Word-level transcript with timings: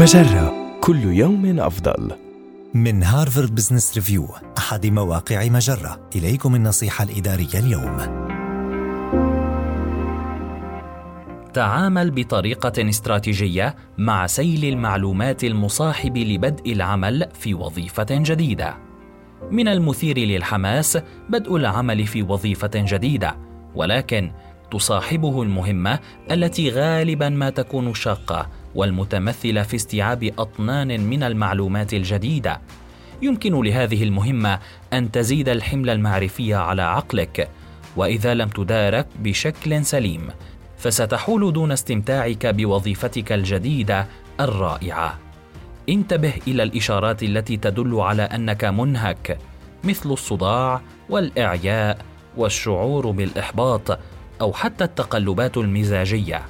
مجرة 0.00 0.78
كل 0.80 1.04
يوم 1.04 1.60
أفضل. 1.60 2.12
من 2.74 3.02
هارفارد 3.02 3.54
بزنس 3.54 3.94
ريفيو 3.94 4.28
أحد 4.58 4.86
مواقع 4.86 5.48
مجرة 5.48 6.00
إليكم 6.16 6.54
النصيحة 6.54 7.04
الإدارية 7.04 7.54
اليوم 7.54 7.96
تعامل 11.54 12.10
بطريقة 12.10 12.88
استراتيجية 12.88 13.74
مع 13.98 14.26
سيل 14.26 14.64
المعلومات 14.64 15.44
المصاحب 15.44 16.16
لبدء 16.16 16.72
العمل 16.72 17.28
في 17.34 17.54
وظيفة 17.54 18.06
جديدة. 18.10 18.76
من 19.50 19.68
المثير 19.68 20.18
للحماس 20.18 20.98
بدء 21.28 21.56
العمل 21.56 22.06
في 22.06 22.22
وظيفة 22.22 22.70
جديدة، 22.74 23.36
ولكن 23.74 24.32
تصاحبه 24.70 25.42
المهمة 25.42 25.98
التي 26.30 26.70
غالبا 26.70 27.28
ما 27.28 27.50
تكون 27.50 27.94
شاقة 27.94 28.59
والمتمثلة 28.74 29.62
في 29.62 29.76
استيعاب 29.76 30.32
أطنان 30.38 31.00
من 31.00 31.22
المعلومات 31.22 31.94
الجديدة. 31.94 32.60
يمكن 33.22 33.62
لهذه 33.62 34.02
المهمة 34.02 34.58
أن 34.92 35.10
تزيد 35.10 35.48
الحمل 35.48 35.90
المعرفي 35.90 36.54
على 36.54 36.82
عقلك، 36.82 37.48
وإذا 37.96 38.34
لم 38.34 38.48
تدارك 38.48 39.06
بشكل 39.18 39.84
سليم، 39.84 40.28
فستحول 40.78 41.52
دون 41.52 41.72
استمتاعك 41.72 42.46
بوظيفتك 42.46 43.32
الجديدة 43.32 44.06
الرائعة. 44.40 45.18
انتبه 45.88 46.32
إلى 46.46 46.62
الإشارات 46.62 47.22
التي 47.22 47.56
تدل 47.56 48.00
على 48.00 48.22
أنك 48.22 48.64
منهك، 48.64 49.38
مثل 49.84 50.10
الصداع 50.10 50.80
والإعياء 51.08 51.98
والشعور 52.36 53.10
بالإحباط 53.10 53.98
أو 54.40 54.52
حتى 54.52 54.84
التقلبات 54.84 55.56
المزاجية. 55.56 56.42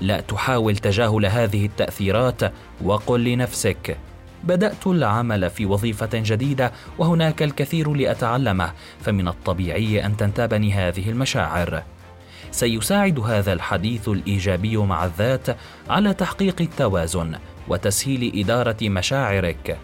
لا 0.00 0.20
تحاول 0.20 0.76
تجاهل 0.76 1.26
هذه 1.26 1.66
التأثيرات 1.66 2.40
وقل 2.82 3.24
لنفسك 3.24 3.98
بدأت 4.44 4.86
العمل 4.86 5.50
في 5.50 5.66
وظيفة 5.66 6.08
جديدة 6.12 6.72
وهناك 6.98 7.42
الكثير 7.42 7.94
لأتعلمه 7.94 8.72
فمن 9.00 9.28
الطبيعي 9.28 10.06
أن 10.06 10.16
تنتابني 10.16 10.72
هذه 10.72 11.10
المشاعر. 11.10 11.82
سيساعد 12.50 13.20
هذا 13.20 13.52
الحديث 13.52 14.08
الإيجابي 14.08 14.76
مع 14.76 15.04
الذات 15.04 15.46
على 15.90 16.14
تحقيق 16.14 16.56
التوازن 16.60 17.38
وتسهيل 17.68 18.32
إدارة 18.44 18.76
مشاعرك. 18.82 19.78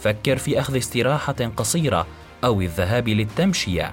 فكر 0.00 0.36
في 0.36 0.60
أخذ 0.60 0.76
استراحة 0.76 1.50
قصيرة 1.56 2.06
أو 2.44 2.60
الذهاب 2.60 3.08
للتمشية. 3.08 3.92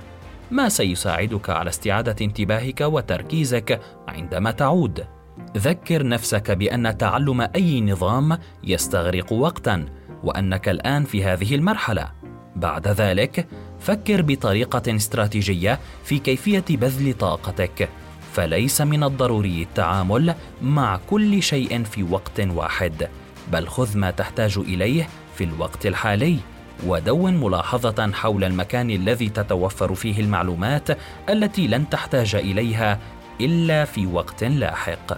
ما 0.52 0.70
سيساعدك 0.70 1.50
على 1.50 1.70
استعادة 1.70 2.16
انتباهك 2.22 2.82
وتركيزك 2.82 3.82
عندما 4.08 4.52
تعود؟ 4.52 5.17
ذكر 5.58 6.08
نفسك 6.08 6.52
بأن 6.52 6.98
تعلم 6.98 7.42
أي 7.56 7.82
نظام 7.82 8.38
يستغرق 8.64 9.34
وقتا 9.34 9.86
وأنك 10.24 10.70
الآن 10.70 11.04
في 11.04 11.24
هذه 11.24 11.56
المرحلة. 11.56 12.12
بعد 12.56 12.88
ذلك 12.88 13.48
فكر 13.80 14.22
بطريقة 14.22 14.96
استراتيجية 14.96 15.80
في 16.04 16.20
كيفية 16.20 16.66
بذل 16.70 17.14
طاقتك. 17.14 17.90
فليس 18.34 18.82
من 18.82 19.04
الضروري 19.04 19.62
التعامل 19.62 20.36
مع 20.62 21.00
كل 21.10 21.44
شيء 21.44 21.84
في 21.84 22.04
وقت 22.04 22.40
واحد 22.40 23.08
بل 23.52 23.68
خذ 23.68 23.98
ما 23.98 24.12
تحتاج 24.12 24.58
إليه 24.58 25.08
في 25.36 25.44
الوقت 25.44 25.86
الحالي. 25.86 26.38
ودون 26.86 27.34
ملاحظة 27.34 28.12
حول 28.12 28.44
المكان 28.44 28.90
الذي 28.90 29.30
تتوفر 29.30 29.96
فيه 29.96 30.20
المعلومات 30.20 30.98
التي 31.30 31.68
لن 31.68 31.90
تحتاج 31.90 32.36
إليها 32.36 33.00
إلا 33.42 33.86
في 33.86 34.06
وقت 34.06 34.44
لاحق. 34.44 35.18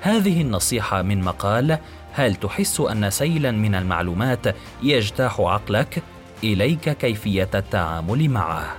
هذه 0.00 0.40
النصيحة 0.40 1.02
من 1.02 1.20
مقال 1.20 1.78
هل 2.12 2.34
تحس 2.34 2.80
أن 2.80 3.10
سيلا 3.10 3.50
من 3.50 3.74
المعلومات 3.74 4.56
يجتاح 4.82 5.40
عقلك؟ 5.40 6.02
إليك 6.44 6.90
كيفية 6.90 7.50
التعامل 7.54 8.30
معه. 8.30 8.76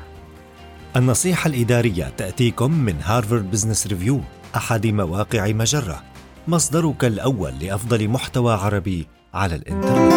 النصيحة 0.95 1.47
الإدارية 1.47 2.13
تأتيكم 2.17 2.71
من 2.71 2.95
هارفارد 3.03 3.51
بزنس 3.51 3.87
ريفيو 3.87 4.21
أحد 4.55 4.87
مواقع 4.87 5.47
مجرة. 5.47 6.03
مصدرك 6.47 7.05
الأول 7.05 7.53
لأفضل 7.61 8.07
محتوى 8.07 8.53
عربي 8.53 9.07
على 9.33 9.55
الإنترنت. 9.55 10.13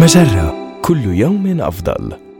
مجرة 0.00 0.54
كل 0.82 1.04
يوم 1.04 1.60
أفضل. 1.60 2.33